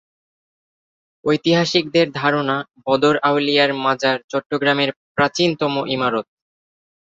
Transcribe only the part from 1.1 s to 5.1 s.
ঐতিহাসিকদের ধারণা বদর আউলিয়ার মাজার চট্টগ্রামের